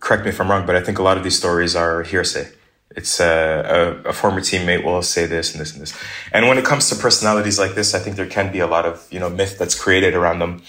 correct 0.00 0.24
me 0.24 0.30
if 0.30 0.40
I'm 0.40 0.50
wrong 0.50 0.66
but 0.66 0.76
I 0.76 0.82
think 0.82 0.98
a 0.98 1.02
lot 1.02 1.16
of 1.16 1.24
these 1.24 1.36
stories 1.36 1.76
are 1.76 2.02
hearsay. 2.02 2.50
It's 2.96 3.20
a, 3.20 4.02
a, 4.04 4.08
a 4.08 4.12
former 4.12 4.40
teammate 4.40 4.82
will 4.82 5.02
say 5.02 5.26
this 5.26 5.52
and 5.52 5.60
this 5.60 5.72
and 5.72 5.82
this. 5.82 5.94
And 6.32 6.48
when 6.48 6.58
it 6.58 6.64
comes 6.64 6.88
to 6.88 6.96
personalities 6.96 7.58
like 7.58 7.74
this 7.74 7.94
I 7.94 7.98
think 7.98 8.16
there 8.16 8.26
can 8.26 8.50
be 8.52 8.60
a 8.60 8.66
lot 8.66 8.86
of 8.86 9.06
you 9.10 9.20
know 9.20 9.28
myth 9.28 9.58
that's 9.58 9.78
created 9.78 10.14
around 10.14 10.38
them. 10.38 10.62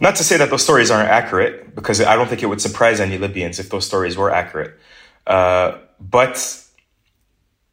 Not 0.00 0.14
to 0.16 0.24
say 0.24 0.36
that 0.36 0.50
those 0.50 0.62
stories 0.62 0.90
aren't 0.90 1.08
accurate 1.08 1.74
because 1.74 2.00
I 2.00 2.14
don't 2.14 2.28
think 2.28 2.42
it 2.42 2.46
would 2.46 2.60
surprise 2.60 3.00
any 3.00 3.18
Libyans 3.18 3.58
if 3.58 3.68
those 3.70 3.84
stories 3.84 4.16
were 4.16 4.30
accurate. 4.30 4.78
Uh, 5.26 5.78
but 5.98 6.64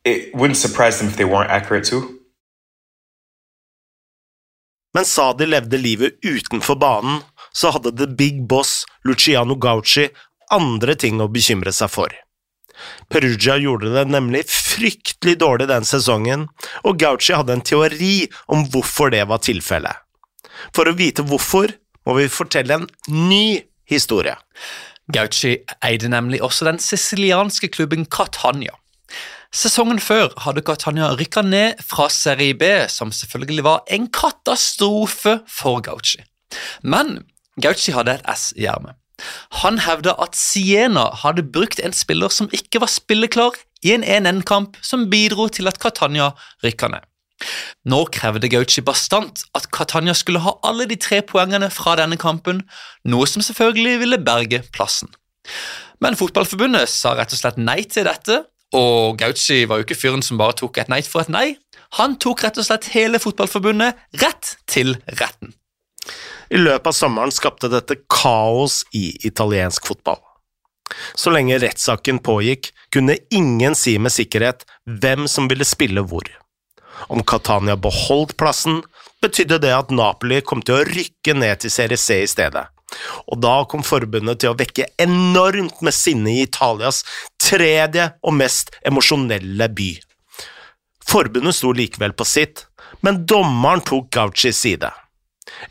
it 0.06 0.34
wouldn't 0.34 0.58
surprise 0.58 1.00
them 1.00 1.08
if 1.08 1.18
they 1.18 1.26
weren't 1.26 1.50
accurate 1.50 1.86
too. 1.90 2.22
Men 4.94 5.06
Sadi 5.06 5.46
levde 5.46 5.78
livet 5.78 6.20
utenfor 6.24 6.76
banen, 6.76 7.22
så 7.52 7.72
hadde 7.76 7.98
the 7.98 8.08
big 8.08 8.48
boss 8.48 8.86
Luciano 9.04 9.56
Gauci 9.56 10.08
andre 10.52 10.96
ting 10.96 11.20
å 11.20 11.28
bekymre 11.28 11.74
seg 11.76 11.92
for. 11.92 12.14
Perugia 13.12 13.58
gjorde 13.60 13.92
det 13.96 14.06
nemlig 14.12 14.46
fryktelig 14.52 15.38
dårlig 15.42 15.68
den 15.72 15.88
sesongen, 15.88 16.48
og 16.84 17.00
Gauci 17.02 17.36
hadde 17.36 17.58
en 17.58 17.66
teori 17.66 18.28
om 18.52 18.66
hvorfor 18.72 19.12
det 19.12 19.24
var 19.28 19.44
tilfellet. 19.44 19.96
For 20.76 20.88
å 20.88 20.96
vite 20.96 21.26
hvorfor 21.28 21.76
må 22.08 22.16
vi 22.20 22.32
fortelle 22.32 22.80
en 22.80 22.88
ny 23.10 23.66
historie. 23.90 24.36
Gauci 25.12 25.58
eide 25.86 26.10
nemlig 26.10 26.42
også 26.46 26.70
den 26.70 26.80
sicilianske 26.82 27.70
klubben 27.74 28.08
Catania. 28.08 28.74
Sesongen 29.54 30.00
før 30.02 30.34
hadde 30.46 30.64
Catania 30.66 31.12
rykka 31.16 31.44
ned 31.46 31.82
fra 31.86 32.08
Serie 32.10 32.56
B, 32.58 32.88
som 32.90 33.12
selvfølgelig 33.12 33.64
var 33.64 33.84
en 33.92 34.08
katastrofe 34.12 35.40
for 35.48 35.82
Gauci. 35.86 36.24
Men 36.84 37.26
Gauci 37.62 37.94
hadde 37.96 38.18
et 38.18 38.30
S 38.32 38.52
i 38.58 38.68
ermet. 38.70 38.98
Han 39.62 39.80
hevda 39.80 40.16
at 40.20 40.36
Siena 40.36 41.08
hadde 41.22 41.46
brukt 41.48 41.80
en 41.80 41.96
spiller 41.96 42.34
som 42.34 42.50
ikke 42.52 42.82
var 42.84 42.92
spilleklar, 42.92 43.56
i 43.86 43.92
en 43.94 44.04
1-1-kamp 44.04 44.80
som 44.82 45.10
bidro 45.12 45.46
til 45.54 45.70
at 45.70 45.78
Catania 45.78 46.32
rykka 46.66 46.90
ned. 46.90 47.04
Nå 47.86 48.00
krevde 48.16 48.50
Gauci 48.50 48.82
bastant 48.82 49.44
at 49.58 49.68
Catania 49.76 50.16
skulle 50.18 50.42
ha 50.42 50.56
alle 50.66 50.88
de 50.90 50.98
tre 50.98 51.20
poengene 51.22 51.70
fra 51.70 51.94
denne 52.00 52.18
kampen, 52.18 52.64
noe 53.06 53.28
som 53.30 53.44
selvfølgelig 53.46 54.00
ville 54.02 54.22
berge 54.26 54.64
plassen. 54.74 55.12
Men 56.02 56.18
Fotballforbundet 56.18 56.90
sa 56.90 57.14
rett 57.16 57.36
og 57.36 57.40
slett 57.40 57.60
nei 57.62 57.84
til 57.86 58.08
dette, 58.08 58.42
og 58.76 59.20
Gauci 59.20 59.64
var 59.70 59.80
jo 59.80 59.88
ikke 59.88 59.98
fyren 59.98 60.24
som 60.26 60.40
bare 60.40 60.58
tok 60.60 60.82
et 60.82 60.92
nei 60.92 61.02
for 61.06 61.24
et 61.24 61.32
nei. 61.32 61.48
Han 62.00 62.18
tok 62.22 62.44
rett 62.44 62.60
og 62.60 62.68
slett 62.68 62.92
hele 62.96 63.22
fotballforbundet 63.24 64.22
rett 64.22 64.56
til 64.70 64.98
retten. 65.20 65.54
I 66.54 66.60
løpet 66.60 66.92
av 66.92 66.96
sommeren 66.96 67.34
skapte 67.34 67.72
dette 67.72 67.98
kaos 68.12 68.84
i 68.94 69.08
italiensk 69.28 69.88
fotball. 69.88 70.20
Så 71.18 71.32
lenge 71.34 71.58
rettssaken 71.64 72.20
pågikk, 72.24 72.70
kunne 72.94 73.18
ingen 73.34 73.74
si 73.76 73.96
med 74.00 74.14
sikkerhet 74.14 74.68
hvem 74.86 75.26
som 75.32 75.50
ville 75.52 75.66
spille 75.66 76.04
hvor. 76.06 76.28
Om 77.12 77.26
Catania 77.28 77.76
beholdt 77.76 78.36
plassen, 78.40 78.84
betydde 79.24 79.60
det 79.64 79.74
at 79.74 79.92
Napoli 79.92 80.40
kom 80.46 80.62
til 80.62 80.78
å 80.78 80.86
rykke 80.88 81.36
ned 81.36 81.64
til 81.64 81.74
Serie 81.74 82.00
C 82.00 82.22
i 82.24 82.30
stedet 82.30 82.68
og 83.28 83.42
da 83.44 83.56
kom 83.70 83.86
forbundet 83.86 84.42
til 84.42 84.54
å 84.54 84.58
vekke 84.60 84.90
enormt 85.02 85.82
med 85.86 85.96
sinne 85.96 86.34
i 86.34 86.44
Italias 86.46 87.04
tredje 87.42 88.10
og 88.26 88.38
mest 88.40 88.74
emosjonelle 88.86 89.70
by. 89.76 89.92
Forbundet 91.06 91.58
sto 91.58 91.72
likevel 91.76 92.16
på 92.18 92.28
sitt, 92.28 92.66
men 93.06 93.26
dommeren 93.30 93.84
tok 93.86 94.10
Gauchis 94.14 94.62
side. 94.66 94.92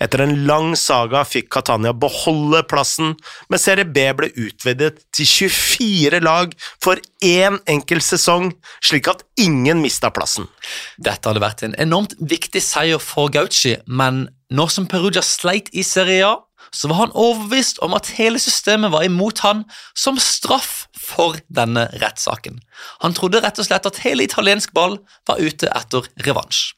Etter 0.03 0.23
en 0.25 0.35
lang 0.49 0.73
saga 0.79 1.25
fikk 1.27 1.49
Catania 1.53 1.93
beholde 1.97 2.63
plassen, 2.71 3.15
men 3.51 3.61
Serie 3.61 3.87
B 3.87 4.07
ble 4.17 4.31
utvidet 4.39 5.03
til 5.15 5.29
24 5.29 6.21
lag 6.25 6.55
for 6.83 7.01
én 7.25 7.59
enkelt 7.71 8.07
sesong, 8.07 8.53
slik 8.85 9.11
at 9.11 9.25
ingen 9.41 9.83
mista 9.83 10.13
plassen. 10.15 10.49
Dette 10.97 11.29
hadde 11.29 11.43
vært 11.43 11.67
en 11.67 11.77
enormt 11.83 12.17
viktig 12.21 12.63
seier 12.63 13.03
for 13.03 13.33
Gauci, 13.35 13.77
men 13.87 14.29
nå 14.55 14.69
som 14.71 14.89
Perugia 14.91 15.25
sleit 15.27 15.73
i 15.75 15.85
Serie 15.87 16.31
A, 16.31 16.35
så 16.75 16.91
var 16.91 17.05
han 17.05 17.15
overbevist 17.15 17.79
om 17.87 17.95
at 17.95 18.11
hele 18.19 18.41
systemet 18.43 18.93
var 18.93 19.07
imot 19.07 19.45
han 19.47 19.65
som 19.97 20.19
straff 20.21 20.87
for 20.99 21.39
denne 21.47 21.87
rettssaken. 22.03 22.59
Han 23.05 23.15
trodde 23.17 23.43
rett 23.45 23.61
og 23.63 23.69
slett 23.69 23.87
at 23.89 24.03
hele 24.05 24.27
italiensk 24.27 24.75
ball 24.77 24.99
var 25.29 25.43
ute 25.43 25.71
etter 25.71 26.09
revansj. 26.27 26.73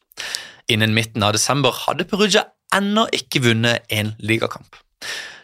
Innen 0.68 0.96
midten 0.96 1.22
av 1.22 1.36
desember 1.36 1.74
hadde 1.86 2.08
Perugia 2.10 2.48
ennå 2.74 3.06
ikke 3.14 3.44
vunnet 3.46 3.86
en 3.94 4.14
ligakamp. 4.18 4.76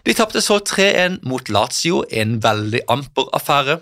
De 0.03 0.15
tapte 0.19 0.41
så 0.43 0.57
3-1 0.59 1.21
mot 1.31 1.47
Lazio, 1.53 2.01
en 2.11 2.41
veldig 2.43 2.81
amper 2.91 3.29
affære, 3.37 3.77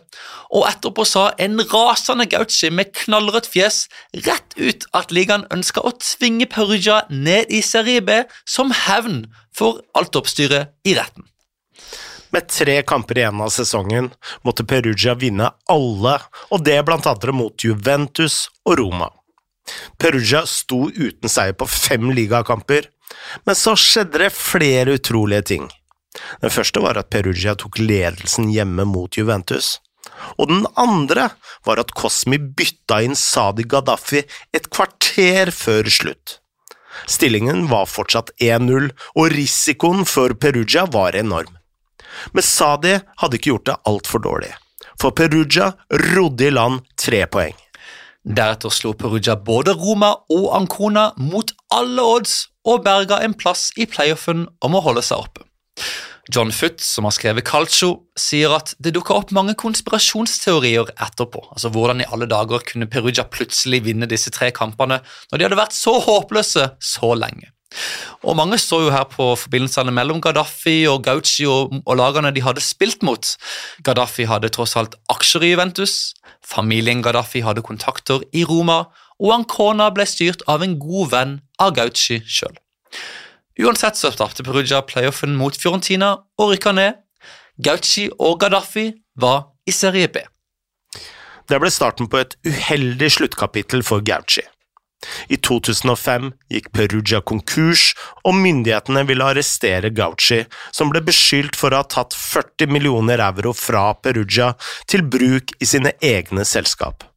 og 0.53 0.67
etterpå 0.69 1.07
sa 1.09 1.31
en 1.41 1.63
rasende 1.73 2.27
Gauci 2.29 2.69
med 2.75 2.93
knallrødt 2.99 3.49
fjes 3.49 3.87
rett 4.27 4.57
ut 4.61 4.85
at 4.97 5.15
ligaen 5.17 5.47
ønska 5.55 5.81
å 5.81 5.95
tvinge 5.97 6.49
Perugia 6.51 7.01
ned 7.09 7.49
i 7.49 7.63
Serie 7.65 8.05
B 8.05 8.21
som 8.45 8.75
hevn 8.85 9.23
for 9.61 9.83
alt 9.99 10.17
oppstyret 10.17 10.73
i 10.89 10.97
retten. 10.97 11.27
Med 12.31 12.47
tre 12.49 12.79
kamper 12.87 13.19
igjen 13.19 13.41
av 13.43 13.51
sesongen 13.53 14.13
måtte 14.47 14.65
Perugia 14.65 15.17
vinne 15.19 15.51
alle, 15.73 16.15
og 16.55 16.63
det 16.67 16.79
blant 16.87 17.09
andre 17.11 17.35
mot 17.35 17.65
Juventus 17.65 18.45
og 18.65 18.79
Roma. 18.81 19.11
Perugia 19.99 20.45
sto 20.49 20.87
uten 20.89 21.31
seier 21.31 21.57
på 21.59 21.67
fem 21.71 22.13
ligakamper, 22.15 22.87
men 23.45 23.59
så 23.59 23.75
skjedde 23.79 24.23
det 24.23 24.33
flere 24.35 24.97
utrolige 24.99 25.47
ting. 25.53 25.69
Den 26.43 26.55
første 26.55 26.83
var 26.83 26.99
at 26.99 27.11
Perugia 27.11 27.57
tok 27.59 27.79
ledelsen 27.83 28.51
hjemme 28.55 28.87
mot 28.87 29.19
Juventus, 29.19 29.79
og 30.39 30.51
den 30.51 30.65
andre 30.79 31.31
var 31.67 31.83
at 31.83 31.93
Cosmi 31.99 32.39
bytta 32.39 33.01
inn 33.07 33.19
Sadi 33.19 33.67
Gaddafi 33.67 34.23
et 34.55 34.71
kvarter 34.71 35.53
før 35.55 35.91
slutt. 35.91 36.39
Stillingen 37.07 37.67
var 37.71 37.89
fortsatt 37.91 38.33
1-0, 38.43 38.91
og 39.17 39.33
risikoen 39.35 40.05
for 40.09 40.35
Perugia 40.35 40.87
var 40.91 41.17
enorm. 41.19 41.57
Men 42.35 42.45
Sadi 42.45 42.99
hadde 43.23 43.39
ikke 43.39 43.53
gjort 43.53 43.69
det 43.71 43.79
altfor 43.89 44.23
dårlig, 44.25 44.53
for 45.01 45.15
Perugia 45.17 45.73
rodde 46.13 46.49
i 46.49 46.55
land 46.55 46.83
tre 47.01 47.25
poeng. 47.31 47.57
Deretter 48.21 48.73
slo 48.75 48.93
Perugia 48.99 49.37
både 49.37 49.73
Roma 49.79 50.13
og 50.29 50.51
Ancona 50.57 51.11
mot 51.17 51.55
alle 51.73 52.05
odds 52.05 52.51
og 52.69 52.85
berga 52.85 53.23
en 53.25 53.35
plass 53.35 53.71
i 53.81 53.87
playoffen 53.89 54.45
om 54.61 54.77
å 54.77 54.83
holde 54.85 55.05
seg 55.07 55.23
oppe. 55.25 55.47
John 56.31 56.53
Foot, 56.55 56.81
som 56.81 57.07
har 57.09 57.15
skrevet 57.17 57.47
Calcio, 57.49 58.05
sier 58.19 58.53
at 58.55 58.75
det 58.79 58.93
dukka 58.95 59.17
opp 59.19 59.33
mange 59.35 59.57
konspirasjonsteorier 59.59 60.93
etterpå. 60.95 61.43
Altså 61.51 61.73
Hvordan 61.75 62.05
i 62.05 62.09
alle 62.13 62.29
dager 62.31 62.63
kunne 62.67 62.89
Perugia 62.91 63.25
plutselig 63.27 63.83
vinne 63.89 64.09
disse 64.11 64.31
tre 64.35 64.53
kampene 64.55 65.01
når 65.31 65.39
de 65.39 65.49
hadde 65.49 65.59
vært 65.59 65.75
så 65.77 65.97
håpløse 66.05 66.69
så 66.79 67.11
lenge? 67.19 67.51
Og 68.27 68.35
Mange 68.37 68.59
så 68.59 68.81
jo 68.85 68.95
her 68.95 69.07
på 69.11 69.29
forbindelsene 69.39 69.95
mellom 69.95 70.21
Gaddafi 70.23 70.85
og 70.91 71.05
Gauchi 71.07 71.47
og, 71.51 71.77
og 71.85 71.99
lagene 71.99 72.33
de 72.35 72.43
hadde 72.43 72.63
spilt 72.63 73.05
mot. 73.07 73.35
Gaddafi 73.87 74.27
hadde 74.31 74.51
tross 74.55 74.77
alt 74.79 74.99
aksjer 75.11 75.47
i 75.47 75.53
Juventus, 75.55 76.15
familien 76.47 77.03
Gaddafi 77.03 77.45
hadde 77.47 77.65
kontakter 77.67 78.27
i 78.35 78.45
Roma, 78.47 78.85
og 79.21 79.37
Ancona 79.37 79.91
ble 79.95 80.07
styrt 80.09 80.43
av 80.51 80.65
en 80.67 80.79
god 80.81 81.15
venn 81.15 81.39
av 81.63 81.75
Gauchi 81.79 82.23
sjøl. 82.27 82.59
Uansett 83.61 83.97
så 83.97 84.11
tapte 84.17 84.45
Perugia 84.47 84.81
playoffen 84.83 85.35
mot 85.37 85.57
Fiorentina 85.57 86.15
og 86.41 86.55
rykka 86.55 86.73
ned. 86.73 87.01
Gauchi 87.61 88.07
og 88.17 88.39
Gaddafi 88.41 88.87
var 89.21 89.51
i 89.69 89.75
serie 89.75 90.09
B. 90.09 90.23
Det 91.51 91.59
ble 91.61 91.69
starten 91.73 92.09
på 92.09 92.23
et 92.23 92.39
uheldig 92.47 93.11
sluttkapittel 93.19 93.85
for 93.85 94.01
Gauchi. 94.07 94.47
I 95.33 95.37
2005 95.41 96.31
gikk 96.53 96.71
Perugia 96.77 97.21
konkurs, 97.25 97.91
og 98.25 98.37
myndighetene 98.37 99.05
ville 99.09 99.29
arrestere 99.33 99.93
Gauchi, 99.97 100.43
som 100.73 100.93
ble 100.93 101.03
beskyldt 101.05 101.57
for 101.59 101.73
å 101.73 101.83
ha 101.83 101.89
tatt 101.89 102.17
40 102.17 102.73
millioner 102.73 103.23
euro 103.25 103.55
fra 103.57 103.91
Perugia 103.97 104.53
til 104.89 105.05
bruk 105.05 105.57
i 105.61 105.69
sine 105.69 105.97
egne 106.05 106.45
selskap. 106.49 107.10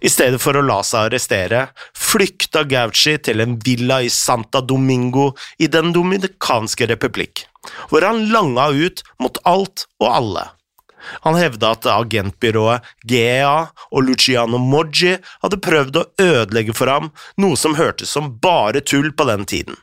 I 0.00 0.08
stedet 0.08 0.40
for 0.42 0.56
å 0.56 0.64
la 0.64 0.80
seg 0.86 1.08
arrestere, 1.08 1.66
flykta 1.96 2.64
Gauci 2.68 3.16
til 3.24 3.42
en 3.44 3.58
villa 3.64 4.00
i 4.02 4.10
Santa 4.12 4.62
Domingo 4.64 5.30
i 5.58 5.68
Den 5.68 5.92
dominikanske 5.96 6.88
republikk, 6.90 7.44
hvor 7.90 8.06
han 8.06 8.28
langa 8.32 8.70
ut 8.72 9.04
mot 9.20 9.38
alt 9.44 9.86
og 10.00 10.08
alle. 10.08 10.46
Han 11.24 11.36
hevda 11.40 11.74
at 11.74 11.86
agentbyrået 11.88 12.84
GEA 13.08 13.70
og 13.90 14.02
Luciano 14.04 14.60
Moggi 14.60 15.14
hadde 15.42 15.60
prøvd 15.64 16.00
å 16.00 16.08
ødelegge 16.20 16.76
for 16.76 16.92
ham, 16.92 17.12
noe 17.40 17.56
som 17.56 17.78
hørtes 17.78 18.12
som 18.12 18.34
bare 18.42 18.84
tull 18.84 19.12
på 19.12 19.26
den 19.28 19.46
tiden. 19.48 19.78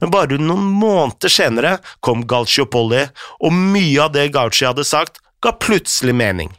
Men 0.00 0.10
bare 0.12 0.38
noen 0.38 0.64
måneder 0.78 1.32
senere 1.32 1.76
kom 2.04 2.26
Galciopoli, 2.28 3.06
og 3.40 3.54
mye 3.54 4.02
av 4.02 4.12
det 4.16 4.32
Gauci 4.34 4.66
hadde 4.66 4.84
sagt, 4.86 5.22
ga 5.42 5.54
plutselig 5.54 6.14
mening. 6.14 6.52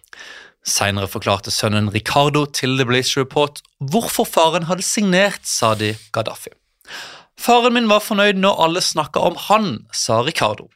Senere 0.63 1.09
forklarte 1.11 1.51
sønnen 1.51 1.89
Ricardo 1.91 2.45
til 2.47 2.77
The 2.79 2.85
Blaze 2.87 3.19
Report 3.19 3.59
hvorfor 3.83 4.27
faren 4.27 4.69
hadde 4.69 4.85
signert 4.87 5.43
Sadi 5.43 5.91
Gaddafi. 6.15 6.53
Faren 7.39 7.75
min 7.75 7.89
var 7.91 8.03
fornøyd 8.03 8.39
når 8.39 8.61
alle 8.63 8.83
snakka 8.83 9.19
om 9.27 9.35
han, 9.49 9.83
sa 9.91 10.21
Ricardo. 10.23 10.69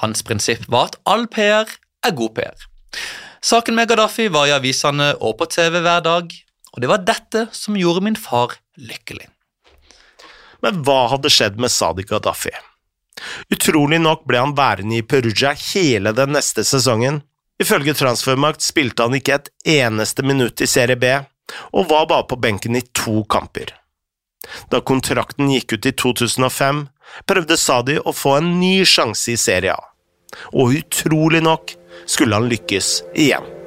Hans 0.00 0.24
prinsipp 0.26 0.66
var 0.72 0.90
at 0.90 0.98
all 1.06 1.28
PR 1.30 1.70
er 2.06 2.16
god 2.16 2.34
PR. 2.38 2.66
Saken 3.40 3.76
med 3.78 3.88
Gaddafi 3.88 4.26
var 4.34 4.48
i 4.48 4.56
avisene 4.56 5.12
og 5.20 5.38
på 5.38 5.46
TV 5.52 5.78
hver 5.78 6.02
dag, 6.04 6.34
og 6.74 6.82
det 6.82 6.90
var 6.90 7.06
dette 7.06 7.46
som 7.54 7.78
gjorde 7.78 8.02
min 8.04 8.18
far 8.18 8.58
lykkelig. 8.80 9.28
Men 10.60 10.82
hva 10.84 11.06
hadde 11.14 11.30
skjedd 11.32 11.60
med 11.60 11.72
Sadi 11.72 12.04
Gaddafi? 12.08 12.52
Utrolig 13.52 14.00
nok 14.02 14.26
ble 14.28 14.42
han 14.42 14.56
værende 14.56 14.98
i 14.98 15.06
Perugia 15.06 15.52
hele 15.54 16.12
den 16.16 16.34
neste 16.34 16.64
sesongen. 16.66 17.22
Ifølge 17.60 17.94
Transfermarkt 17.94 18.64
spilte 18.64 19.04
han 19.04 19.16
ikke 19.18 19.36
et 19.36 19.50
eneste 19.68 20.24
minutt 20.24 20.62
i 20.64 20.68
Serie 20.70 20.96
B, 20.96 21.12
og 21.76 21.90
var 21.90 22.08
bare 22.08 22.28
på 22.30 22.38
benken 22.40 22.78
i 22.78 22.84
to 22.96 23.20
kamper. 23.28 23.74
Da 24.72 24.80
kontrakten 24.80 25.50
gikk 25.52 25.76
ut 25.76 25.86
i 25.90 25.92
2005, 25.92 26.86
prøvde 27.28 27.58
Sadi 27.60 27.98
å 28.00 28.14
få 28.16 28.38
en 28.38 28.54
ny 28.62 28.80
sjanse 28.88 29.34
i 29.34 29.38
Serie 29.40 29.76
A, 29.76 29.88
og 30.54 30.76
utrolig 30.80 31.42
nok 31.44 31.76
skulle 32.08 32.38
han 32.38 32.48
lykkes 32.50 32.94
igjen. 33.12 33.59